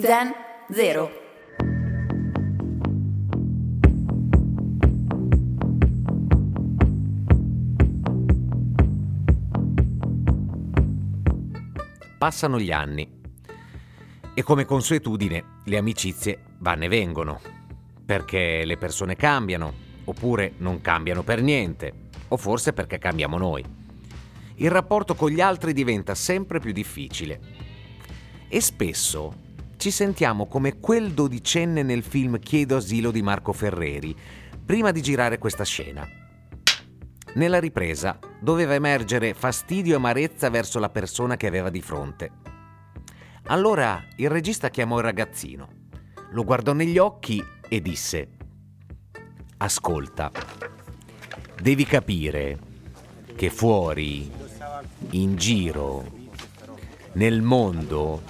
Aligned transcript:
Zen 0.00 0.32
Zero. 0.70 1.10
Passano 12.16 12.60
gli 12.60 12.70
anni 12.70 13.10
e 14.34 14.42
come 14.44 14.64
consuetudine 14.64 15.44
le 15.64 15.76
amicizie 15.76 16.44
vanno 16.58 16.84
e 16.84 16.88
vengono, 16.88 17.40
perché 18.06 18.64
le 18.64 18.76
persone 18.76 19.16
cambiano, 19.16 19.72
oppure 20.04 20.52
non 20.58 20.80
cambiano 20.80 21.24
per 21.24 21.42
niente, 21.42 21.92
o 22.28 22.36
forse 22.36 22.72
perché 22.72 22.98
cambiamo 22.98 23.36
noi. 23.36 23.64
Il 24.58 24.70
rapporto 24.70 25.16
con 25.16 25.30
gli 25.30 25.40
altri 25.40 25.72
diventa 25.72 26.14
sempre 26.14 26.60
più 26.60 26.70
difficile 26.70 27.40
e 28.46 28.60
spesso 28.60 29.46
ci 29.78 29.92
sentiamo 29.92 30.46
come 30.46 30.80
quel 30.80 31.12
dodicenne 31.12 31.84
nel 31.84 32.02
film 32.02 32.40
Chiedo 32.40 32.76
asilo 32.76 33.12
di 33.12 33.22
Marco 33.22 33.52
Ferreri, 33.52 34.14
prima 34.66 34.90
di 34.90 35.00
girare 35.00 35.38
questa 35.38 35.64
scena. 35.64 36.04
Nella 37.34 37.60
ripresa 37.60 38.18
doveva 38.40 38.74
emergere 38.74 39.34
fastidio 39.34 39.92
e 39.92 39.96
amarezza 39.96 40.50
verso 40.50 40.80
la 40.80 40.88
persona 40.88 41.36
che 41.36 41.46
aveva 41.46 41.70
di 41.70 41.80
fronte. 41.80 42.30
Allora 43.44 44.04
il 44.16 44.28
regista 44.28 44.68
chiamò 44.68 44.98
il 44.98 45.04
ragazzino, 45.04 45.68
lo 46.30 46.42
guardò 46.42 46.72
negli 46.72 46.98
occhi 46.98 47.40
e 47.68 47.80
disse, 47.80 48.30
Ascolta, 49.58 50.32
devi 51.62 51.84
capire 51.84 52.58
che 53.36 53.48
fuori, 53.48 54.28
in 55.10 55.36
giro, 55.36 56.04
nel 57.12 57.42
mondo, 57.42 58.22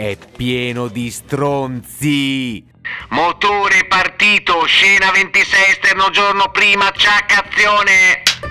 è 0.00 0.16
pieno 0.34 0.88
di 0.88 1.10
stronzi. 1.10 2.64
Motore 3.10 3.84
partito, 3.86 4.64
scena 4.64 5.10
26 5.10 5.70
esterno 5.72 6.08
giorno 6.08 6.50
prima, 6.50 6.90
ciacca 6.90 7.44
azione! 7.44 8.49